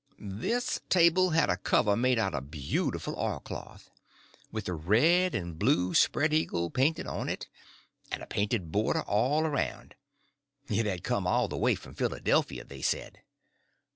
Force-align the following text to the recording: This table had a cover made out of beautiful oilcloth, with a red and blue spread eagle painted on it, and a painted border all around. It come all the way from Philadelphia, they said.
This 0.39 0.79
table 0.89 1.29
had 1.29 1.51
a 1.51 1.57
cover 1.57 1.95
made 1.95 2.17
out 2.17 2.33
of 2.33 2.49
beautiful 2.49 3.13
oilcloth, 3.19 3.91
with 4.51 4.67
a 4.67 4.73
red 4.73 5.35
and 5.35 5.59
blue 5.59 5.93
spread 5.93 6.33
eagle 6.33 6.71
painted 6.71 7.05
on 7.05 7.29
it, 7.29 7.47
and 8.11 8.23
a 8.23 8.25
painted 8.25 8.71
border 8.71 9.01
all 9.03 9.45
around. 9.45 9.93
It 10.67 11.03
come 11.03 11.27
all 11.27 11.47
the 11.47 11.55
way 11.57 11.75
from 11.75 11.93
Philadelphia, 11.93 12.63
they 12.63 12.81
said. 12.81 13.21